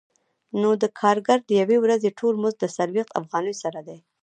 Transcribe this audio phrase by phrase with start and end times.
[0.61, 3.97] نو د کارګر د یوې ورځې ټول مزد له څلوېښت افغانیو سره دی